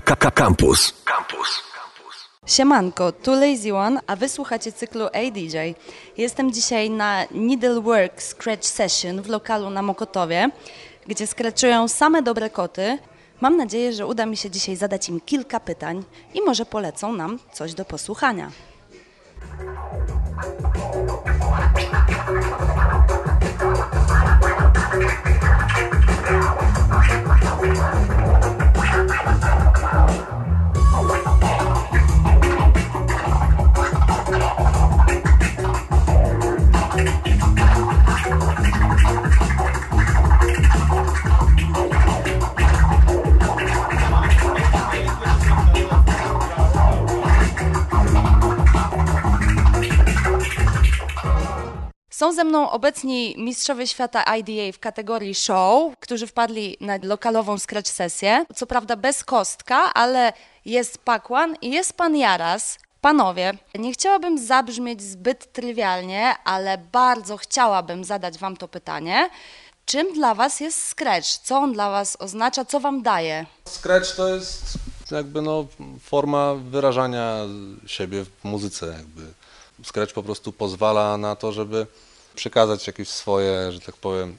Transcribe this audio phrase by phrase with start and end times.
[0.00, 0.94] Campus.
[1.04, 1.62] Campus.
[2.46, 5.74] Siemanko, tu Lazy One, a wysłuchacie cyklu ADJ.
[6.16, 10.50] Jestem dzisiaj na Needlework Scratch Session w lokalu na Mokotowie,
[11.06, 12.98] gdzie skraczują same dobre koty.
[13.40, 16.04] Mam nadzieję, że uda mi się dzisiaj zadać im kilka pytań
[16.34, 18.50] i może polecą nam coś do posłuchania.
[52.18, 57.90] Są ze mną obecni mistrzowie świata IDA w kategorii show, którzy wpadli na lokalową scratch
[57.90, 58.44] sesję.
[58.54, 60.32] Co prawda bez kostka, ale
[60.64, 62.78] jest Pakłan i jest pan Jaras.
[63.00, 69.30] Panowie, nie chciałabym zabrzmieć zbyt trywialnie, ale bardzo chciałabym zadać wam to pytanie.
[69.86, 71.28] Czym dla was jest scratch?
[71.28, 72.64] Co on dla was oznacza?
[72.64, 73.46] Co wam daje?
[73.68, 74.62] Scratch to jest
[75.10, 75.66] jakby no
[76.02, 77.36] forma wyrażania
[77.86, 79.22] siebie w muzyce jakby.
[79.84, 81.86] Scratch po prostu pozwala na to, żeby
[82.38, 84.38] przekazać jakieś swoje, że tak powiem,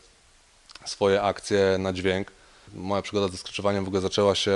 [0.85, 2.31] swoje akcje na dźwięk.
[2.73, 4.51] Moja przygoda ze scratchowaniem w ogóle zaczęła się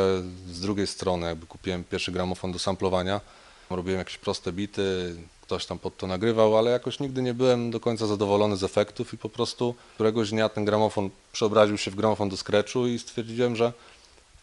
[0.52, 3.22] z drugiej strony, jakby kupiłem pierwszy gramofon do samplowania.
[3.70, 7.80] Robiłem jakieś proste bity, ktoś tam pod to nagrywał, ale jakoś nigdy nie byłem do
[7.80, 12.30] końca zadowolony z efektów i po prostu któregoś dnia ten gramofon przeobraził się w gramofon
[12.30, 13.74] do scratchu i stwierdziłem, że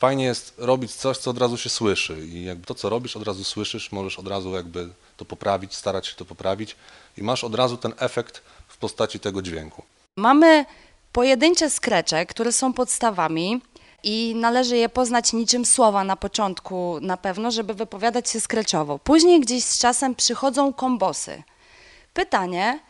[0.01, 3.23] fajnie jest robić coś, co od razu się słyszy i jakby to, co robisz, od
[3.23, 6.77] razu słyszysz, możesz od razu jakby to poprawić, starać się to poprawić
[7.17, 9.83] i masz od razu ten efekt w postaci tego dźwięku.
[10.17, 10.65] Mamy
[11.13, 13.61] pojedyncze skrecze, które są podstawami
[14.03, 18.99] i należy je poznać niczym słowa na początku na pewno, żeby wypowiadać się skreczowo.
[18.99, 21.43] Później gdzieś z czasem przychodzą kombosy.
[22.15, 22.81] Pytanie,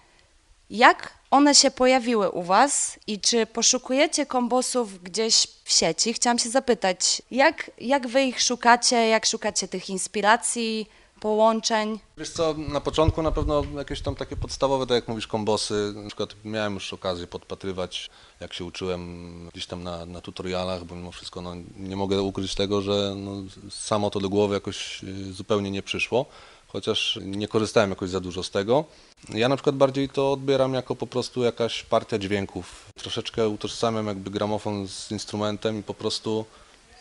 [0.71, 6.13] jak one się pojawiły u Was i czy poszukujecie kombosów gdzieś w sieci?
[6.13, 10.87] Chciałam się zapytać, jak, jak Wy ich szukacie, jak szukacie tych inspiracji,
[11.21, 11.99] połączeń?
[12.17, 15.93] Wiesz co, na początku na pewno jakieś tam takie podstawowe, tak jak mówisz, kombosy.
[15.97, 18.11] Na przykład miałem już okazję podpatrywać,
[18.41, 22.55] jak się uczyłem gdzieś tam na, na tutorialach, bo mimo wszystko no, nie mogę ukryć
[22.55, 23.33] tego, że no,
[23.71, 26.27] samo to do głowy jakoś y, zupełnie nie przyszło,
[26.73, 28.85] chociaż nie korzystałem jakoś za dużo z tego.
[29.29, 32.85] Ja na przykład bardziej to odbieram jako po prostu jakaś partia dźwięków.
[32.95, 36.45] Troszeczkę utożsamiam jakby gramofon z instrumentem i po prostu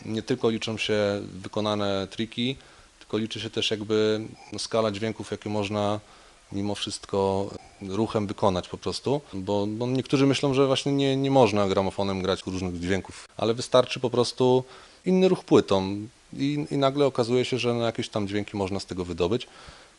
[0.06, 2.56] nie tylko liczą się wykonane triki,
[3.00, 4.22] tylko liczy się też jakby
[4.58, 6.00] skala dźwięków, jakie można
[6.52, 7.50] mimo wszystko
[7.82, 12.44] ruchem wykonać po prostu, bo, bo niektórzy myślą, że właśnie nie, nie można gramofonem grać
[12.46, 14.64] różnych dźwięków, ale wystarczy po prostu
[15.06, 18.86] inny ruch płytą i, i nagle okazuje się, że na jakieś tam dźwięki można z
[18.86, 19.48] tego wydobyć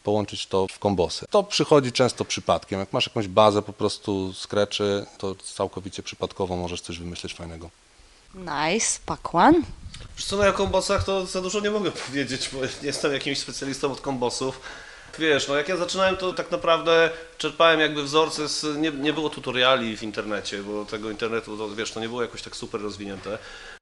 [0.04, 1.26] połączyć to w kombosy.
[1.30, 2.80] To przychodzi często przypadkiem.
[2.80, 7.70] Jak masz jakąś bazę po prostu skreczy, to całkowicie przypadkowo możesz coś wymyślić fajnego.
[8.34, 9.54] Nice, Pakwan.
[10.16, 13.12] Wiesz co, no ja o kombosach to za dużo nie mogę powiedzieć, bo nie jestem
[13.12, 14.60] jakimś specjalistą od kombosów.
[15.18, 19.30] Wiesz, no jak ja zaczynałem, to tak naprawdę czerpałem jakby wzorce z, nie, nie było
[19.30, 23.38] tutoriali w internecie, bo tego internetu, to, wiesz, to nie było jakoś tak super rozwinięte.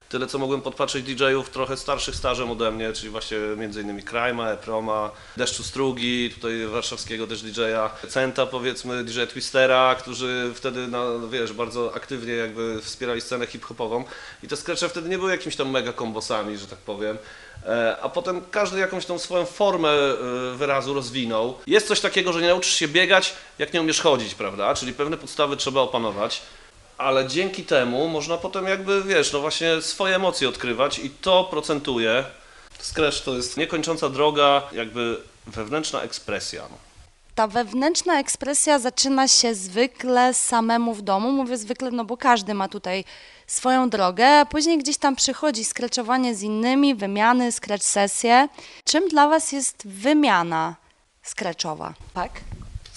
[0.08, 4.02] Tyle, co mogłem podpatrzeć DJ-ów trochę starszych stażem ode mnie, czyli właśnie m.in.
[4.02, 11.28] Krajma, Eproma, Deszczu Strugi, tutaj warszawskiego też DJ-a, Centa powiedzmy, DJ Twistera, którzy wtedy, no,
[11.28, 14.04] wiesz, bardzo aktywnie jakby wspierali scenę hip-hopową
[14.42, 17.18] i te sketche wtedy nie były jakimiś tam mega kombosami, że tak powiem.
[17.66, 20.16] E, a potem każdy jakąś tą swoją formę e,
[20.56, 21.58] wyrazu rozwinął.
[21.66, 24.74] Jest coś takiego, że nie nauczysz się biegać, jak nie umiesz chodzić, prawda?
[24.74, 26.42] Czyli pewne podstawy trzeba opanować,
[26.98, 32.24] ale dzięki temu można potem jakby, wiesz, no właśnie swoje emocje odkrywać i to procentuje.
[32.80, 36.62] Scratch to jest niekończąca droga, jakby wewnętrzna ekspresja.
[36.70, 36.76] No.
[37.34, 41.32] Ta wewnętrzna ekspresja zaczyna się zwykle samemu w domu.
[41.32, 43.04] Mówię zwykle, no bo każdy ma tutaj
[43.46, 48.48] swoją drogę, a później gdzieś tam przychodzi skreczowanie z innymi, wymiany, skrecz sesje.
[48.84, 50.76] Czym dla Was jest wymiana
[51.22, 51.94] skreczowa?
[52.14, 52.30] Tak?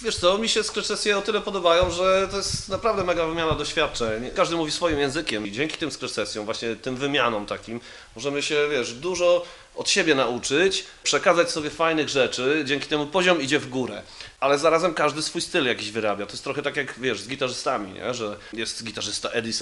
[0.04, 3.52] Wiesz co, mi się scratch sesje o tyle podobają, że to jest naprawdę mega wymiana
[3.52, 4.32] doświadczeń.
[4.36, 7.80] Każdy mówi swoim językiem i dzięki tym scratch sesjom, właśnie tym wymianom takim,
[8.16, 9.46] możemy się, wiesz, dużo
[9.82, 14.02] od siebie nauczyć, przekazać sobie fajnych rzeczy, dzięki temu poziom idzie w górę.
[14.40, 16.26] Ale zarazem każdy swój styl jakiś wyrabia.
[16.26, 18.14] To jest trochę tak jak, wiesz, z gitarzystami, nie?
[18.14, 19.54] że jest gitarzysta Eddie,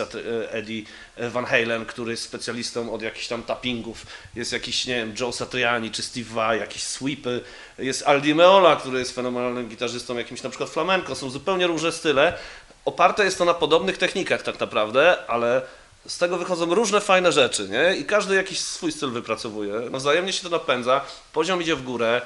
[0.51, 0.83] Eddie
[1.17, 4.05] Van Halen, który jest specjalistą od jakichś tam tappingów,
[4.35, 7.41] jest jakiś, nie wiem, Joe Satriani czy Steve Vai, jakieś sweepy,
[7.77, 12.37] jest Aldi Meola, który jest fenomenalnym gitarzystą, jakimś na przykład flamenco, są zupełnie różne style.
[12.85, 15.61] Oparte jest to na podobnych technikach tak naprawdę, ale
[16.07, 17.95] z tego wychodzą różne fajne rzeczy, nie?
[17.97, 19.73] I każdy jakiś swój styl wypracowuje.
[19.91, 21.01] No wzajemnie się to napędza,
[21.33, 22.21] poziom idzie w górę.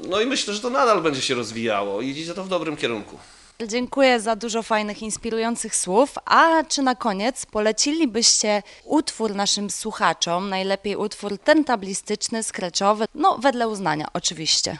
[0.00, 3.18] No i myślę, że to nadal będzie się rozwijało i idzie to w dobrym kierunku.
[3.66, 6.14] Dziękuję za dużo fajnych, inspirujących słów.
[6.24, 14.06] A czy na koniec polecilibyście utwór naszym słuchaczom, najlepiej utwór tentablistyczny, skreczowy, no wedle uznania
[14.12, 14.78] oczywiście.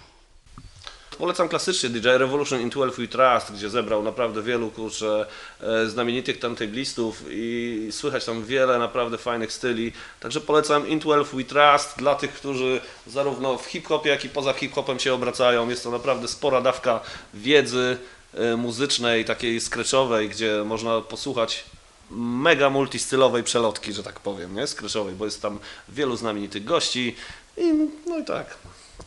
[1.22, 5.26] Polecam klasycznie DJ Revolution in 12 We Trust, gdzie zebrał naprawdę wielu kurczę
[5.60, 9.92] e, znamienitych turntablistów i słychać tam wiele naprawdę fajnych styli.
[10.20, 14.52] Także polecam in 12 We Trust dla tych, którzy zarówno w hip-hopie, jak i poza
[14.52, 15.69] hip-hopem się obracają.
[15.69, 17.00] Jest to naprawdę spora dawka
[17.34, 17.98] wiedzy
[18.34, 21.64] e, muzycznej, takiej skreczowej, gdzie można posłuchać
[22.10, 24.66] mega multistylowej przelotki, że tak powiem, nie?
[24.66, 25.58] Skreczowej, bo jest tam
[25.88, 27.16] wielu znamienitych gości
[27.56, 27.72] i
[28.06, 28.56] no i tak,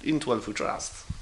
[0.04, 1.15] in 12 We Trust.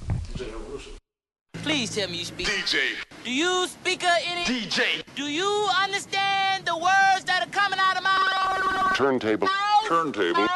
[1.64, 2.48] Please tell me you speak.
[2.48, 2.80] DJ,
[3.24, 4.44] Do you speak any?
[4.44, 8.98] DJ, Do you understand the words that are coming out of my mouth?
[8.98, 9.48] turntable,
[9.88, 10.48] turntable.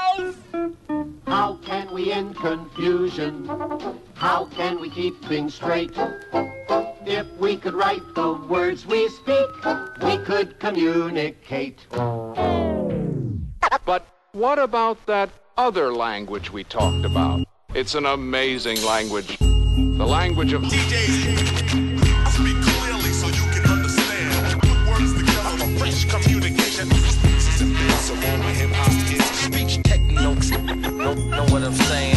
[1.28, 3.48] How can we end confusion?
[4.16, 5.92] How can we keep things straight?
[7.06, 9.48] If we could write the words we speak,
[10.04, 11.86] we could communicate.
[13.86, 17.46] But what about that other language we talked about?
[17.74, 19.38] It's an amazing language.
[19.78, 21.38] The language of Speak clearly
[23.14, 24.60] so you can understand.
[24.60, 26.90] Put words together for fresh communication.
[26.90, 30.50] This is invincible when hip hop is speech techniques.
[30.50, 32.16] Know, know what I'm saying?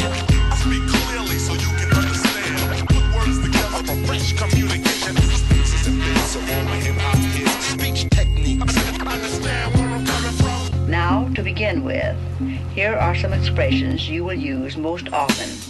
[0.57, 2.89] Speak clearly so you can understand.
[2.89, 5.17] Put words together for fresh communication.
[5.17, 8.75] This is invincible when hip hop is speech techniques.
[9.01, 10.89] Understand where I'm coming from?
[10.91, 12.17] Now, to begin with,
[12.73, 15.70] here are some expressions you will use most often.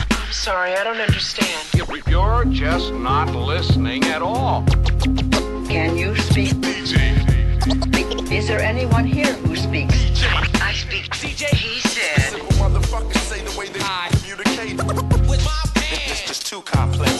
[0.31, 2.07] I'm sorry, I don't understand.
[2.07, 4.63] you're just not listening at all.
[5.67, 6.53] Can you speak?
[6.53, 8.31] DJ.
[8.31, 9.93] Is there anyone here who speaks?
[10.23, 11.53] I speak DJ.
[11.53, 12.31] He said.
[12.31, 13.81] Simple motherfuckers say the way they
[14.19, 14.77] communicate.
[15.27, 16.25] With my It's pants.
[16.25, 17.11] just too complex.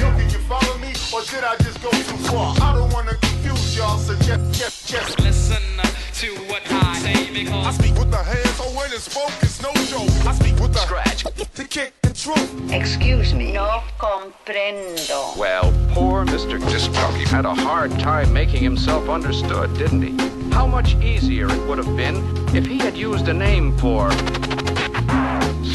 [0.00, 2.56] Yo, can you follow me, or did I just go too far?
[2.62, 5.20] I don't wanna confuse y'all, so just, just, just.
[5.20, 8.90] Listen uh, to what I say because I speak with the hands, oh, so when
[8.94, 10.08] it's spoke, it's no joke.
[10.26, 11.24] I speak with the scratch
[11.56, 12.72] to kick the truth.
[12.72, 13.52] Excuse me.
[13.52, 15.36] No comprendo.
[15.36, 16.58] Well, poor Mr.
[16.68, 20.50] Disc Jockey had a hard time making himself understood, didn't he?
[20.50, 22.16] How much easier it would have been
[22.54, 24.10] if he had used a name for.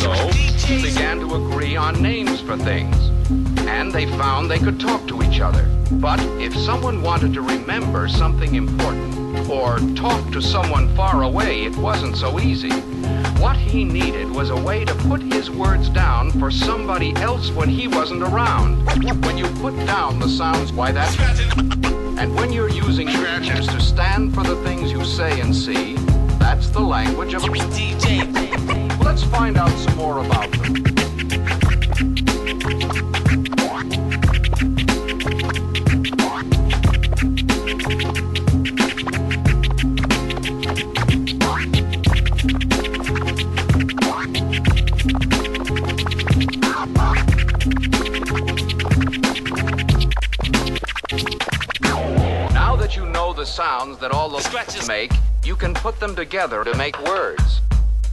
[0.02, 0.12] So,
[0.68, 2.98] he began to agree on names for things.
[3.72, 5.66] And they found they could talk to each other.
[5.94, 11.76] But if someone wanted to remember something important, or talk to someone far away, it
[11.78, 12.72] wasn't so easy.
[13.42, 17.70] What he needed was a way to put his words down for somebody else when
[17.70, 18.86] he wasn't around.
[19.26, 21.18] When you put down the sounds, why that's.
[22.20, 25.96] And when you're using scratches to stand for the things you say and see,
[26.38, 27.42] that's the language of.
[27.42, 29.04] DJ.
[29.04, 30.91] Let's find out some more about them.
[54.02, 54.88] That all the Scratches.
[54.88, 55.12] make,
[55.44, 57.62] you can put them together to make words.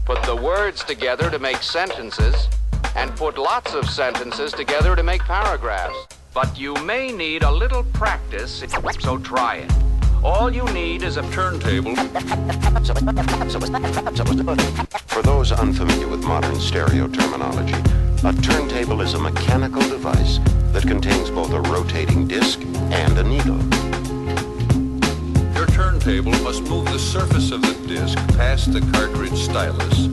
[0.04, 2.49] Put the words together to make sentences,
[2.95, 5.97] and put lots of sentences together to make paragraphs.
[6.35, 8.62] But you may need a little practice,
[9.00, 9.73] so try it.
[10.23, 11.97] All you need is a turntable.
[15.07, 17.80] For those unfamiliar with modern stereo terminology,
[18.25, 20.38] a turntable is a mechanical device
[20.73, 23.88] that contains both a rotating disc and a needle.
[25.98, 30.06] Your turntable must move the surface of the disc past the cartridge stylus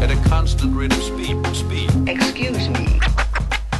[0.00, 1.44] at a constant rate of speed.
[1.52, 1.90] Speed.
[2.08, 3.00] Excuse me.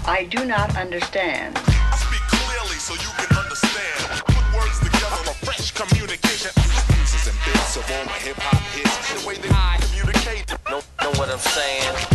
[0.05, 1.57] I do not understand.
[1.57, 4.25] Speak clearly so you can understand.
[4.27, 6.51] Put words together for fresh communication.
[6.57, 9.23] This is invincible when hip hop hits.
[9.23, 9.49] The way they
[9.87, 10.51] communicate.
[10.69, 12.14] Know, know what I'm saying?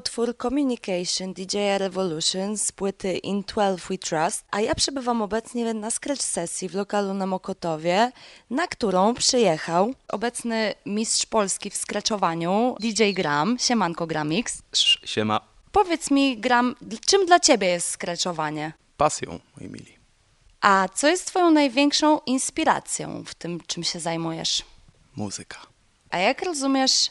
[0.00, 5.90] Utwór Communication DJ Revolution z płyty In 12 We Trust, a ja przebywam obecnie na
[5.90, 8.12] scratch sesji w lokalu na Mokotowie,
[8.50, 14.62] na którą przyjechał obecny mistrz Polski w scratchowaniu DJ Gram, siemanko Gramix.
[15.04, 15.40] Siema.
[15.72, 16.76] Powiedz mi, Gram,
[17.06, 18.72] czym dla Ciebie jest scratchowanie?
[18.96, 19.98] Pasją, moi mili.
[20.60, 24.62] A co jest Twoją największą inspiracją w tym, czym się zajmujesz?
[25.16, 25.58] Muzyka.
[26.10, 27.10] A jak rozumiesz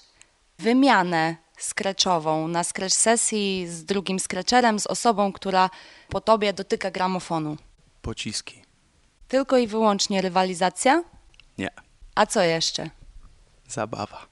[0.60, 5.70] wymianę scratchową na scratch sesji z drugim scratcherem, z osobą, która
[6.10, 7.58] po tobie dotyka gramofonu?
[8.02, 8.64] Pociski.
[9.28, 11.04] Tylko i wyłącznie rywalizacja?
[11.58, 11.70] Nie.
[12.16, 12.90] A co jeszcze?
[13.68, 14.28] Zabawa.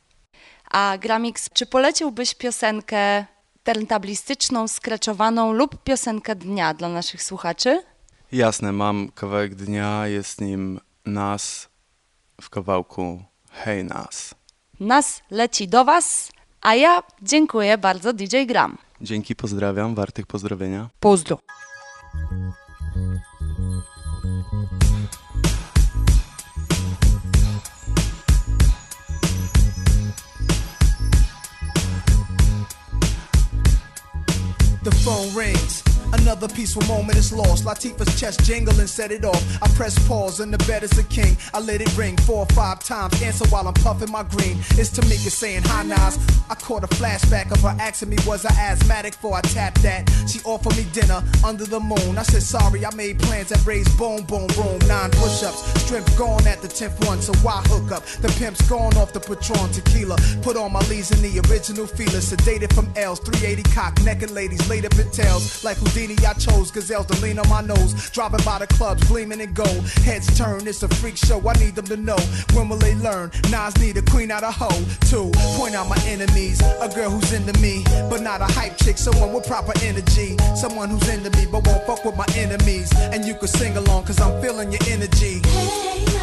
[0.72, 3.26] A Gramix, czy poleciłbyś piosenkę
[3.64, 7.84] turntablistyczną, scratchowaną lub piosenkę dnia dla naszych słuchaczy?
[8.32, 11.70] Jasne, mam kawałek dnia, jest nim nas
[12.42, 14.36] w kawałku Hej Nas.
[14.80, 16.32] Nas leci do Was,
[16.68, 18.78] a ja dziękuję bardzo DJ Gram.
[19.02, 20.90] Dzięki, pozdrawiam, wartych pozdrowienia.
[21.00, 21.40] Pozdro.
[34.84, 35.97] The phone rings.
[36.14, 37.66] Another peaceful moment is lost.
[37.66, 39.44] Latifah's chest jingle and set it off.
[39.62, 41.38] I press pause and the bed is a king.
[41.54, 43.22] I let it ring four or five times.
[43.22, 44.58] Answer while I'm puffing my green.
[44.72, 46.18] It's Tamika saying hi Nas.
[46.50, 50.10] I caught a flashback of her asking me was I asthmatic before I tapped that.
[50.28, 52.18] She offered me dinner under the moon.
[52.18, 54.80] I said sorry, I made plans that raised boom boom room.
[54.88, 57.22] Nine push-ups, strength gone at the tenth one.
[57.22, 58.06] So why hook up?
[58.06, 60.16] The pimp's gone off the Patron tequila.
[60.42, 62.32] Put on my leads in the original feelers.
[62.32, 63.98] Sedated from L's, 380 cock,
[64.32, 66.26] ladies laid up in tails like Houdini.
[66.26, 68.10] I chose gazelles to lean on my nose.
[68.12, 69.88] Driving by the clubs, gleaming in gold.
[70.06, 71.42] Heads turn, it's a freak show.
[71.48, 72.18] I need them to know.
[72.54, 73.32] When will they learn?
[73.50, 74.86] Nas need a queen out of hoe.
[75.10, 76.62] Two, point out my enemies.
[76.62, 78.98] A girl who's into me, but not a hype chick.
[78.98, 80.38] Someone with proper energy.
[80.56, 82.94] Someone who's into me, but won't fuck with my enemies.
[82.96, 85.42] And you can sing along, cause I'm feeling your energy.
[85.42, 86.17] One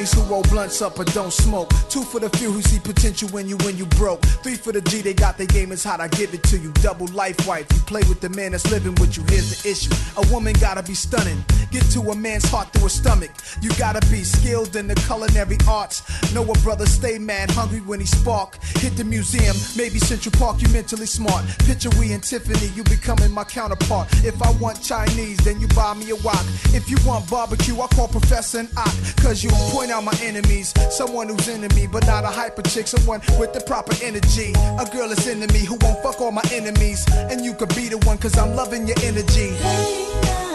[0.00, 1.68] honeys who roll blunts up but don't smoke.
[1.90, 4.22] Two for the few who see potential when you when you broke.
[4.42, 6.00] Three for the G they got their game is hot.
[6.00, 6.72] I give it to you.
[6.80, 7.66] Double life wife.
[7.72, 9.24] You play with the man that's living with you.
[9.28, 9.92] Here's the issue.
[10.16, 11.44] A woman gotta be stunning.
[11.70, 13.30] Get to a man's heart through a stomach.
[13.60, 16.02] You gotta be skilled in the culinary arts.
[16.32, 18.56] Know a brother stay mad hungry when he spark.
[18.80, 20.62] Hit the museum, maybe Central Park.
[20.62, 21.44] You mentally smart.
[21.66, 22.68] Picture we and Tiffany.
[22.74, 24.08] You becoming my counterpart.
[24.24, 26.44] If I want Chinese, then you buy me a wok.
[26.72, 28.70] If you want barbecue, I call Professor and.
[29.20, 30.72] Cause you point out my enemies.
[30.90, 32.86] Someone who's into me, but not a hyper chick.
[32.86, 34.52] Someone with the proper energy.
[34.78, 37.06] A girl that's into me who won't fuck all my enemies.
[37.12, 40.49] And you could be the one, cause I'm loving your energy.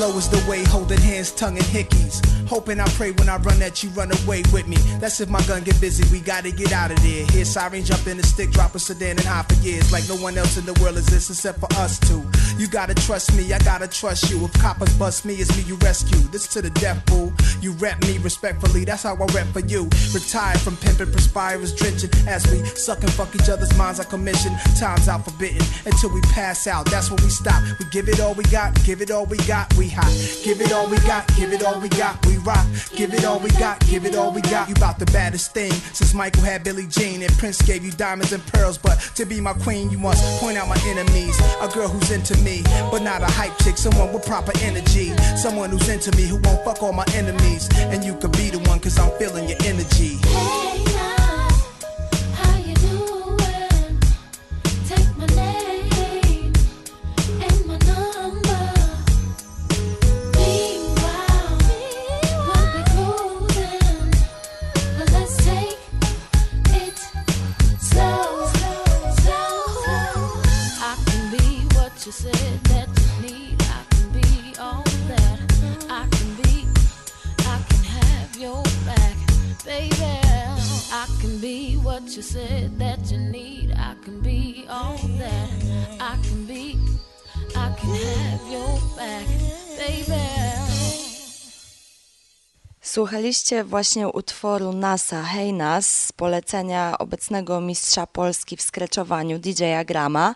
[0.00, 2.24] Slow is the way, holding hands, tongue and hickeys.
[2.48, 4.78] Hoping I pray when I run at you, run away with me.
[4.98, 7.26] That's if my gun get busy, we gotta get out of there.
[7.26, 9.92] Hear siren jump in stick, drop a sedan and high for years.
[9.92, 12.24] Like no one else in the world exists except for us two.
[12.56, 14.42] You gotta trust me, I gotta trust you.
[14.42, 16.18] If coppers bust me, it's me you rescue.
[16.32, 17.30] This to the death, boo.
[17.60, 19.84] You rep me respectfully, that's how I rep for you.
[20.14, 22.10] Retired from pimping, perspires drenching.
[22.26, 24.56] As we suck and fuck each other's minds, I commission.
[24.78, 26.86] Time's out forbidden until we pass out.
[26.86, 27.62] That's when we stop.
[27.78, 30.10] We give it all we got, give it all we got, we hot.
[30.42, 32.66] Give it all we got, give it all we got, we rock.
[32.94, 34.68] Give it all we got, give it all we got.
[34.68, 38.32] You about the baddest thing since Michael had Billie Jean and Prince gave you diamonds
[38.32, 38.78] and pearls.
[38.78, 41.38] But to be my queen, you must point out my enemies.
[41.60, 43.76] A girl who's into me, but not a hype chick.
[43.76, 45.16] Someone with proper energy.
[45.36, 47.68] Someone who's into me who won't fuck all my enemies.
[47.76, 50.18] And you could be the one, cause I'm feeling your energy.
[50.24, 50.89] I
[93.00, 100.34] Słuchaliście właśnie utworu NASA Hey Nas z polecenia obecnego mistrza Polski w skreczowaniu DJ-a Grama.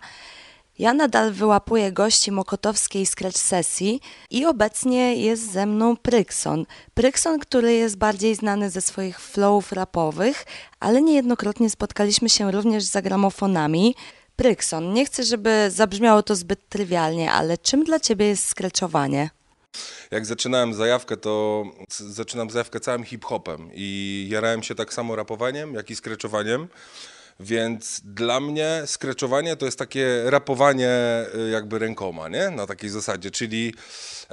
[0.79, 6.65] Ja nadal wyłapuję gości mokotowskiej scratch sesji i obecnie jest ze mną Prykson.
[6.93, 10.45] Prykson, który jest bardziej znany ze swoich flowów rapowych,
[10.79, 13.95] ale niejednokrotnie spotkaliśmy się również za gramofonami.
[14.35, 19.34] Prykson, nie chcę, żeby zabrzmiało to zbyt trywialnie, ale czym dla ciebie jest skreczowanie?
[20.11, 25.89] Jak zaczynałem zajawkę, to zaczynam zajawkę całym hip-hopem i jarałem się tak samo rapowaniem, jak
[25.89, 26.67] i skreczowaniem.
[27.39, 30.89] Więc dla mnie skreczowanie to jest takie rapowanie
[31.47, 32.49] y, jakby rękoma, nie?
[32.49, 33.73] Na takiej zasadzie, czyli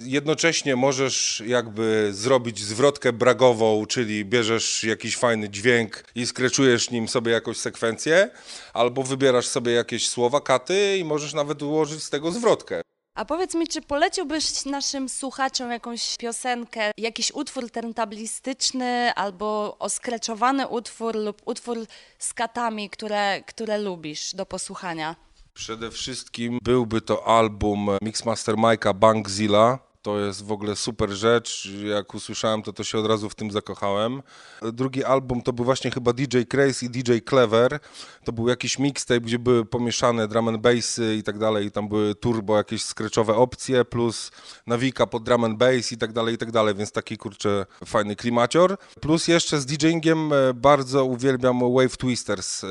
[0.02, 7.32] jednocześnie możesz jakby zrobić zwrotkę bragową, czyli bierzesz jakiś fajny dźwięk i skreczujesz nim sobie
[7.32, 8.30] jakąś sekwencję,
[8.72, 12.82] albo wybierasz sobie jakieś słowa, katy i możesz nawet ułożyć z tego zwrotkę.
[13.14, 21.16] A powiedz mi, czy poleciłbyś naszym słuchaczom jakąś piosenkę, jakiś utwór turntablistyczny albo oskreczowany utwór
[21.16, 21.78] lub utwór
[22.18, 25.16] z katami, które, które lubisz do posłuchania?
[25.54, 29.78] Przede wszystkim byłby to album Mixmaster Mike'a Bankzilla.
[30.02, 31.68] To jest w ogóle super rzecz.
[31.84, 34.22] Jak usłyszałem to, to się od razu w tym zakochałem.
[34.72, 37.78] Drugi album to był właśnie chyba DJ Craze i DJ Clever.
[38.24, 41.70] To był jakiś mixtape, gdzie były pomieszane drum and bassy i tak dalej.
[41.70, 44.30] Tam były turbo, jakieś skreczowe opcje, plus
[44.66, 46.74] nawika pod drum and bass i tak dalej, i tak dalej.
[46.74, 48.76] Więc taki, kurczę, fajny klimacior.
[49.00, 52.68] Plus jeszcze z DJingiem e, bardzo uwielbiam Wave Twisters, e,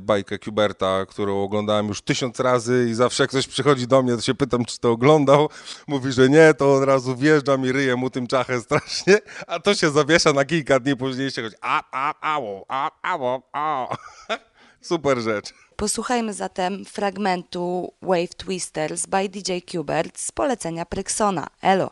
[0.00, 4.22] bajkę Kuberta, którą oglądałem już tysiąc razy i zawsze jak ktoś przychodzi do mnie, to
[4.22, 5.48] się pytam, czy to oglądał.
[5.86, 9.74] Mówi, że nie, to od razu wjeżdżam i ryję mu tym czachę strasznie, a to
[9.74, 13.96] się zawiesza na kilka dni później się chodzi a, a, ało, a, ało, a.
[14.80, 15.54] Super rzecz.
[15.76, 21.46] Posłuchajmy zatem fragmentu Wave Twisters by DJ Qbert z polecenia Pryksona.
[21.62, 21.90] Elo!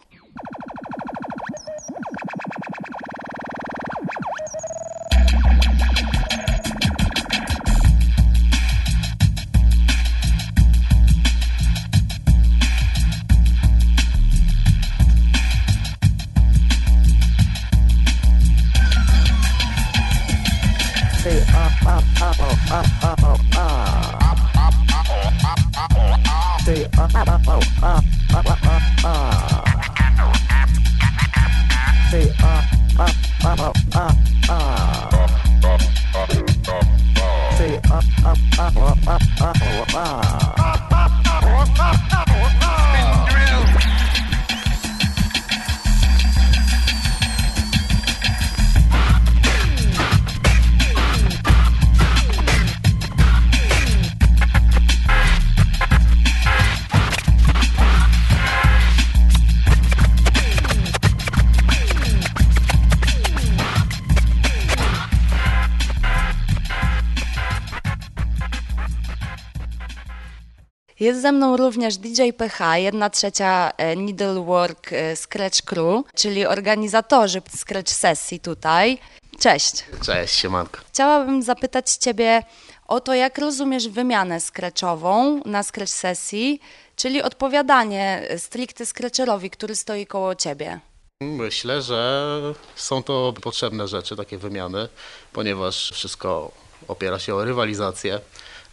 [71.01, 77.43] Jest ze mną również DJ PH, jedna trzecia e, Needlework e, Scratch Crew, czyli organizatorzy
[77.57, 78.99] Scratch sesji tutaj.
[79.39, 79.85] Cześć.
[80.05, 80.81] Cześć, siemanko.
[80.93, 82.43] Chciałabym zapytać Ciebie
[82.89, 86.61] o to, jak rozumiesz wymianę scratchową na scratch sesji,
[86.97, 90.81] czyli odpowiadanie stricte scratcherowi, który stoi koło Ciebie.
[91.21, 92.41] Myślę, że
[92.77, 94.89] są to potrzebne rzeczy, takie wymiany,
[95.33, 96.51] ponieważ wszystko
[96.89, 98.21] opiera się o rywalizację,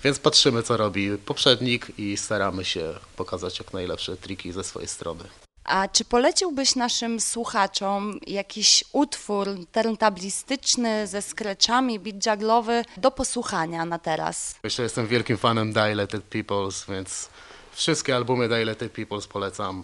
[0.04, 5.24] więc patrzymy, co robi poprzednik i staramy się pokazać jak najlepsze triki ze swojej strony.
[5.64, 14.00] A czy poleciłbyś naszym słuchaczom jakiś utwór turntablistyczny ze scratchami, beat jugglowy do posłuchania na
[14.00, 14.56] teraz?
[14.64, 17.30] Myślę, że jestem wielkim fanem Dilated Peoples, więc
[17.72, 19.84] wszystkie albumy Dilated Peoples polecam,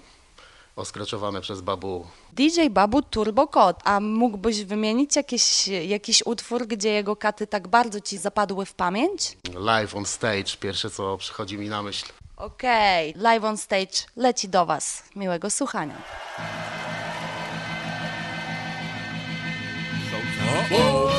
[0.76, 2.08] oskraczowane przez Babu.
[2.34, 8.02] DJ Babu Turbo Code, a mógłbyś wymienić jakiś, jakiś utwór, gdzie jego katy tak bardzo
[8.02, 9.38] ci zapadły w pamięć?
[9.54, 12.06] Live on stage, pierwsze co przychodzi mi na myśl.
[12.38, 15.04] Okej, live on stage leci do Was.
[15.16, 15.96] Miłego słuchania.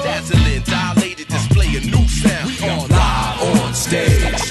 [0.04, 2.60] Dazzling, dilated display a new sound.
[2.60, 4.48] We are live on stage.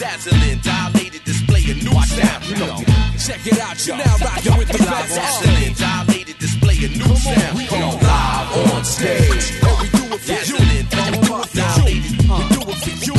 [0.00, 2.85] Dazzling, dilated display a new sound.
[3.26, 5.16] Check it out, you're now rocking with the best.
[5.16, 7.58] Dazzling, dilated display a new sound.
[7.58, 9.50] We live on stage.
[9.64, 10.54] Oh, and we do it for you.
[10.54, 13.14] We do it for you.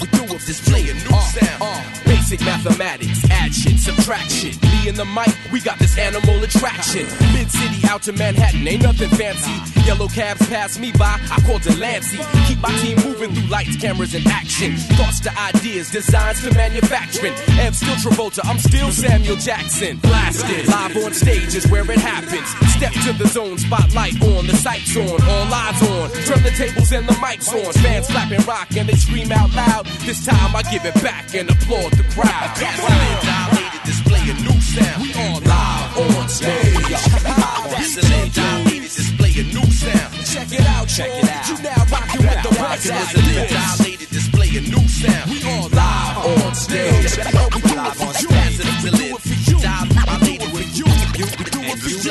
[0.00, 1.62] We do it for display a new uh, sound.
[1.62, 2.09] Uh.
[2.30, 4.50] Basic mathematics, addition, subtraction.
[4.70, 7.04] me and the mic, we got this animal attraction.
[7.32, 9.50] Mid city out to Manhattan, ain't nothing fancy.
[9.84, 12.18] Yellow cabs pass me by, I call Delancey.
[12.46, 14.76] Keep my team moving through lights, cameras, and action.
[14.94, 17.34] Thoughts to ideas, designs to manufacturing.
[17.58, 19.96] Ev still Travolta, I'm still Samuel Jackson.
[19.96, 22.48] Blasted, live on stage is where it happens.
[22.76, 26.10] Step to the zone, spotlight on, the sights on, all eyes on.
[26.30, 27.72] Turn the tables and the mics on.
[27.82, 29.86] Fans clapping rock and they scream out loud.
[30.06, 32.19] This time I give it back and applaud the crowd.
[32.22, 35.02] Gasoline dilated, display a new sound.
[35.02, 36.88] We all live on stage.
[36.88, 40.26] Gasoline dilated, display a new sound.
[40.26, 41.48] Check it out, check it out.
[41.48, 42.88] You now rocking with the best.
[42.88, 45.30] Gasoline dilated, display a new sound.
[45.30, 47.49] We all live on stage.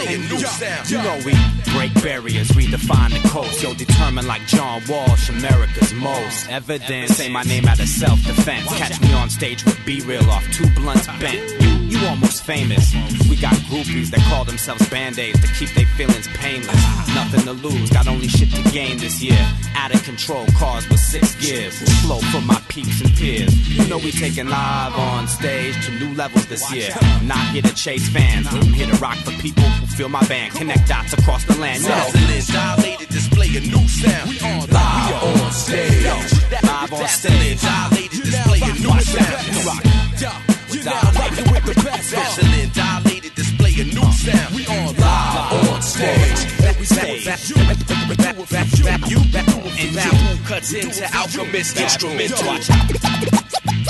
[0.07, 0.89] And display a new sound.
[0.89, 1.33] You know we
[1.73, 3.62] break barriers, redefine the coast.
[3.62, 6.49] Yo, determined like John Walsh, America's most.
[6.49, 8.67] Evidence, say my name out of self-defense.
[8.77, 11.68] Catch me on stage with B-Real off two blunts bent.
[12.09, 12.91] Almost famous.
[13.29, 16.81] We got groupies that call themselves band-aids to keep their feelings painless.
[17.13, 19.37] Nothing to lose, got only shit to gain this year.
[19.75, 21.77] Out of control, cars with six gears.
[22.01, 23.53] Flow for my peeps and peers.
[23.69, 26.89] You know we taking live on stage to new levels this year.
[27.23, 30.55] Not here to chase fans, I'm here to rock for people who feel my band.
[30.55, 31.83] Connect dots across the land.
[31.83, 34.29] Gasoline dilated, display a new sound.
[34.31, 36.05] We all live on stage.
[36.51, 37.61] Live on stage.
[37.61, 40.48] dilated, display a new sound.
[40.71, 41.03] You rock.
[41.03, 42.12] You now rocking with the best.
[42.13, 44.55] Gasoline dilated, display a new sound.
[44.55, 46.39] We all live on stage.
[46.63, 47.25] Every stage.
[49.10, 49.47] You back
[49.79, 52.47] and you cuts into Alchemist instrumental.
[52.47, 53.89] Watch out.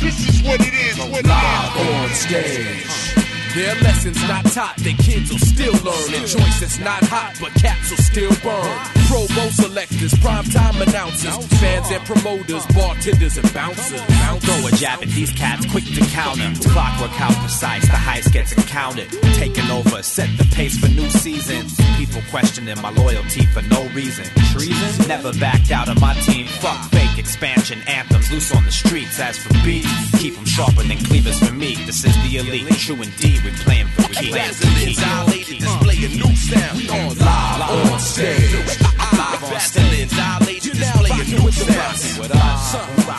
[0.00, 1.86] This is what it is, what it Live is.
[1.88, 3.54] on stage.
[3.54, 6.14] Their lessons not taught, their kids will still learn.
[6.14, 9.03] And joints that's not hot, but caps will still burn.
[9.14, 14.00] Promo selectors, primetime announcers, fans and promoters, bartenders and bouncers.
[14.00, 16.50] Throw a jab at these cats, quick to counter.
[16.68, 19.08] Clockwork how precise, the heist gets encountered.
[19.34, 21.76] Taking over, set the pace for new seasons.
[21.96, 24.24] People questioning my loyalty for no reason.
[24.50, 25.06] Treason?
[25.06, 26.46] Never backed out of my team.
[26.46, 29.20] Fuck fake expansion anthems, loose on the streets.
[29.20, 29.86] As for beats,
[30.18, 31.76] keep them sharper than cleavers for me.
[31.86, 34.34] This is the elite, true indeed, We're playing for keys.
[34.34, 36.78] Gasoline dilated, display a new sound.
[36.78, 39.03] We all live on stage.
[39.44, 41.98] On Gasoline dilated, display a new sound.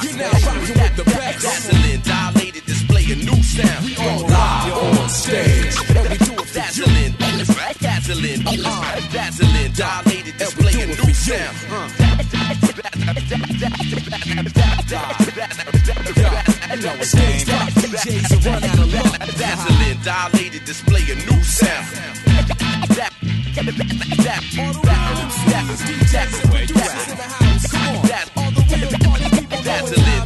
[0.03, 1.41] You now rocking with the best.
[1.43, 3.85] Gasoline dilated, display a new sound.
[3.85, 5.75] We all live on stage.
[5.95, 7.13] And we do it for Gasoline,
[7.79, 8.41] gasoline,
[9.11, 11.55] gasoline dilated, display a new sound.
[19.37, 22.24] Gasoline dilated, display a new sound.
[23.55, 23.87] Gasoline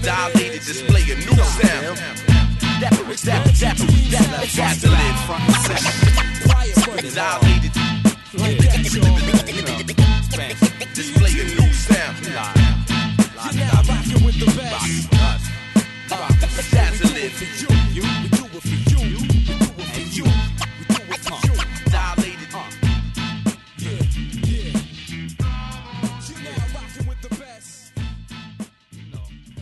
[0.01, 1.99] dilated, display a new sound.
[2.79, 3.21] Gasoline
[7.13, 7.73] dilated,
[10.95, 12.15] display a new sound.
[13.55, 15.18] Now rocking with the.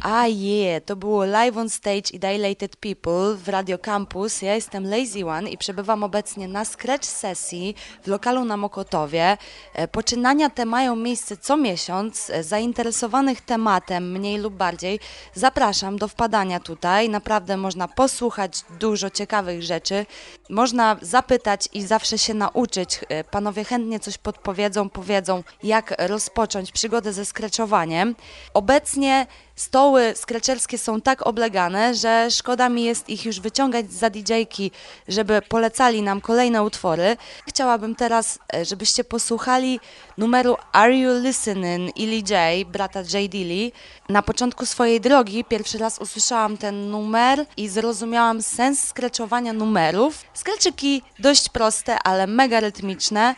[0.10, 4.42] A je, to było Live on Stage i Dilated People w Radio Campus.
[4.42, 9.38] Ja jestem Lazy One i przebywam obecnie na scratch sesji w lokalu na Mokotowie.
[9.74, 12.30] E, Poczynania te mają miejsce co miesiąc.
[12.30, 15.00] E, Zainteresowanych tematem, mniej lub bardziej,
[15.34, 17.10] zapraszam do wpadania tutaj.
[17.10, 20.06] Naprawdę można posłuchać dużo ciekawych rzeczy.
[20.50, 23.00] Można zapytać i zawsze się nauczyć.
[23.10, 28.16] E, Panowie chętnie coś podpowiedzą, powiedzą, jak rozpocząć przygodę ze skreczowaniem.
[28.54, 34.72] Obecnie stoły skreczerskie są tak oblegane, że szkoda mi jest ich już wyciągać za DJ-ki,
[35.08, 37.18] żeby polecali nam kolejne utwory.
[37.48, 39.80] Chciałabym teraz, e, żebyście posłuchali
[40.18, 43.32] numeru Are You Listening Illy J, brata J.
[43.32, 43.72] Dilly.
[44.10, 50.24] Na początku swojej drogi pierwszy raz usłyszałam ten numer i zrozumiałam sens skreczowania numerów.
[50.34, 53.36] Skreczyki dość proste, ale mega rytmiczne.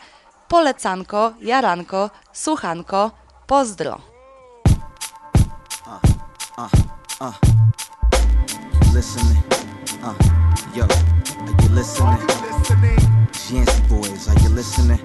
[0.48, 3.10] Polecanko, jaranko, słuchanko,
[3.46, 4.09] pozdro.
[6.60, 6.68] Uh,
[7.20, 7.32] uh.
[8.92, 9.42] Listening,
[10.02, 10.14] uh,
[10.74, 12.18] yo, are you listening?
[13.28, 15.00] It's Yancey boys, are you listening?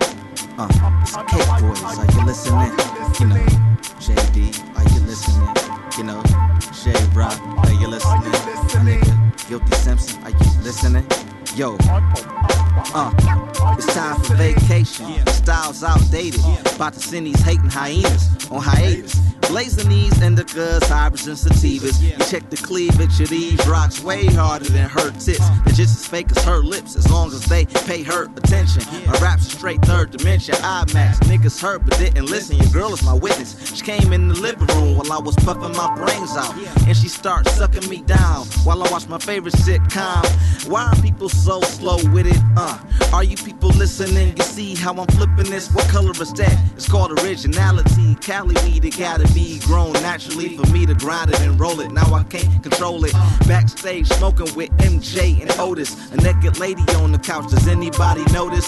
[0.58, 0.68] Uh,
[1.02, 2.72] it's Cake boys, are you listening?
[3.20, 3.46] You know,
[4.04, 4.38] JD,
[4.76, 5.48] are you listening?
[5.98, 6.22] You know,
[6.84, 8.32] J Rock, are you listening?
[8.74, 11.08] My nigga, Guilty Simpson, are you listening?
[11.56, 11.78] Yo,
[12.94, 13.14] uh,
[13.78, 15.26] it's time for vacation.
[15.28, 16.42] Styles outdated.
[16.76, 19.16] About to send these hating hyenas on hiatus.
[19.48, 22.02] Blazing these indicas, hybrids, and sativas.
[22.02, 25.48] You check the cleavage of these rocks way harder than her tits.
[25.66, 28.84] They're just as fake as her lips, as long as they pay her attention.
[29.06, 30.56] My rap's a straight third dimension.
[30.56, 32.58] IMAX, niggas heard but didn't listen.
[32.58, 33.56] Your girl is my witness.
[33.74, 36.56] She came in the living room while I was puffing my brains out,
[36.88, 40.26] and she starts sucking me down while I watch my favorite sitcom.
[40.68, 42.42] Why are people so slow with it?
[42.58, 42.80] Uh,
[43.14, 44.36] are you people listening?
[44.36, 45.72] You see how I'm flipping this?
[45.72, 46.58] What color is that?
[46.76, 48.16] It's called originality.
[48.16, 48.94] Cali weed, it
[49.36, 51.92] gotta be grown naturally for me to grind it and roll it.
[51.92, 53.14] Now I can't control it.
[53.48, 56.12] Backstage smoking with MJ and Otis.
[56.12, 57.50] A naked lady on the couch.
[57.50, 58.68] Does anybody notice?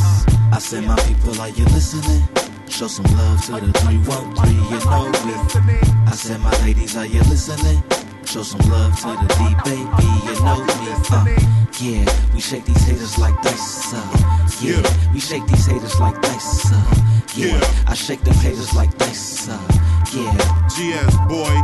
[0.52, 2.22] I said, my people, are you listening?
[2.70, 5.80] Show some love to the 313, you know me.
[6.06, 7.82] I said, my ladies, are you listening?
[8.26, 10.88] Show some love to the D baby, you know me.
[11.10, 11.26] Uh,
[11.80, 13.94] yeah, we shake these haters like dice.
[13.94, 14.82] Uh, yeah,
[15.14, 16.72] we shake these haters like dice.
[16.72, 16.96] Uh,
[17.36, 19.48] yeah, I shake them haters like dice.
[19.48, 20.68] Uh, yeah.
[20.68, 21.56] GS boy.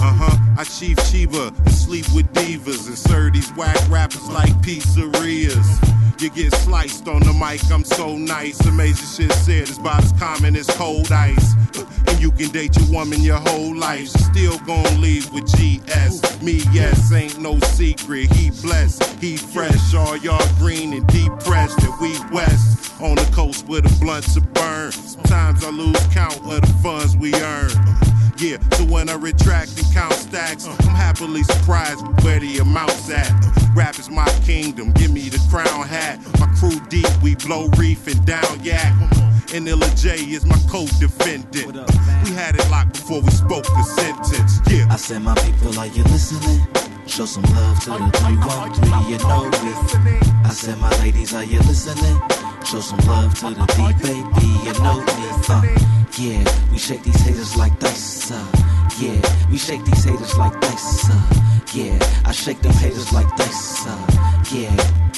[0.00, 0.36] Uh huh.
[0.58, 5.97] I chief Chiba and sleep with divas and serve these whack rappers like pizzerias.
[6.20, 8.58] You get sliced on the mic, I'm so nice.
[8.66, 11.54] Amazing shit said is about as common as cold ice.
[12.08, 14.08] And you can date your woman your whole life.
[14.08, 16.42] Still gon' leave with GS.
[16.42, 18.32] Me, yes, ain't no secret.
[18.32, 19.94] He blessed, he fresh.
[19.94, 21.78] All y'all green and depressed.
[21.84, 24.94] And we west on the coast where the blunts are burned.
[24.94, 27.70] Sometimes I lose count of the funds we earn.
[28.38, 33.67] Yeah, so when I retract and count stacks, I'm happily surprised where the amount's at.
[33.78, 36.18] Rap is my kingdom, give me the crown hat.
[36.40, 38.92] My crew deep, we blow reef and down yak.
[39.54, 41.86] And Illa J is my co-defendant.
[42.24, 44.58] We had it locked before we spoke the sentence.
[44.68, 44.88] Yeah.
[44.90, 46.58] I said, my people, are you listening?
[47.06, 50.18] Show some love to the 313, you know me.
[50.42, 52.18] I said, my ladies, are you listening?
[52.66, 55.28] Show some love to the D baby, you know me.
[55.48, 55.62] Uh,
[56.18, 58.32] yeah, we shake these haters like dice.
[58.32, 58.44] Uh,
[58.98, 61.08] yeah, we shake these haters like dice.
[61.08, 61.37] Uh,
[61.74, 63.86] yeah, I shake them haters like dice.
[63.86, 65.08] Uh, yeah.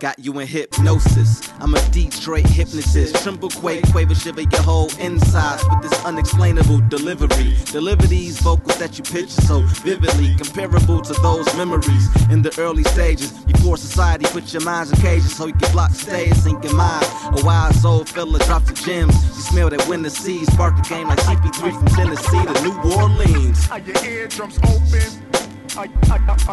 [0.00, 1.52] Got you in hypnosis.
[1.58, 3.16] I'm a Detroit hypnotist.
[3.22, 7.56] Tremble, quake, quaver, shiver your whole insides with this unexplainable delivery.
[7.72, 12.84] Deliver these vocals that you picture so vividly, comparable to those memories in the early
[12.84, 13.32] stages.
[13.32, 17.06] Before society put your minds in cages so you can block stage, sink your mind.
[17.36, 19.14] A wise old fella drops the gems.
[19.14, 23.68] You smell that winter seas, spark the game like CP3 from Tennessee to New Orleans.
[23.70, 25.47] Are your eardrums open?
[25.78, 25.86] Are,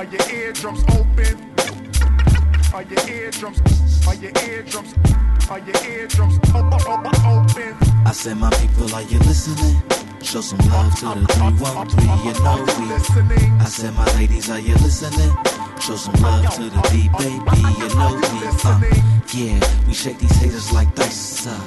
[0.03, 1.49] your eardrums open?
[2.75, 3.59] Are your eardrums?
[4.07, 4.93] Are your eardrums?
[5.49, 7.75] Are your eardrums open?
[8.05, 9.81] I said, my people, are you listening?
[10.21, 13.61] Show some love to the 313, you know we.
[13.61, 15.35] I said, my ladies, are you listening?
[15.81, 18.45] Show some love to the D baby, you know me.
[18.63, 18.79] Uh,
[19.33, 21.47] yeah, we shake these haters like dice.
[21.47, 21.59] Uh,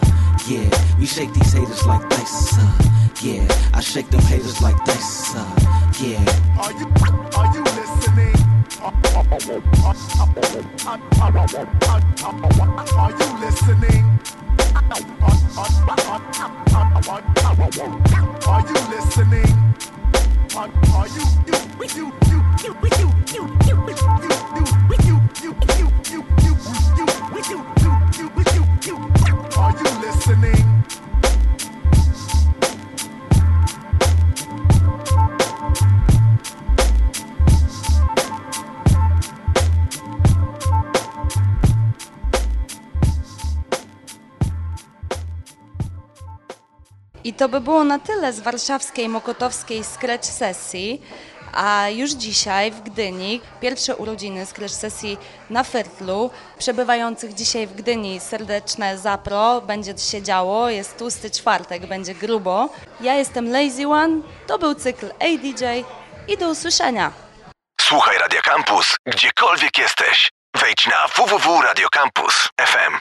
[0.47, 2.57] yeah, we shake these haters like dice.
[2.57, 2.89] Uh,
[3.21, 3.45] yeah,
[3.75, 5.35] I shake them haters like dice.
[5.35, 5.69] Uh,
[6.01, 6.59] yeah.
[6.61, 6.87] Are you
[7.37, 7.48] are?
[8.89, 8.95] Are
[13.11, 14.05] you listening?
[18.47, 19.55] Are you listening?
[21.95, 23.68] You you you you you you you?
[47.39, 51.03] To by było na tyle z warszawskiej Mokotowskiej Scratch Sesji.
[51.53, 55.19] A już dzisiaj w Gdyni pierwsze urodziny Scratch Sesji
[55.51, 56.31] na Fertlu.
[56.59, 59.61] Przebywających dzisiaj w Gdyni serdeczne zapro.
[59.61, 62.69] Będzie się działo, jest tłusty czwartek, będzie grubo.
[63.01, 65.65] Ja jestem Lazy One, to był cykl ADJ
[66.29, 67.13] i do usłyszenia.
[67.81, 70.31] Słuchaj Radio Campus, gdziekolwiek jesteś.
[70.61, 72.95] Wejdź na www.radiocampus.fm.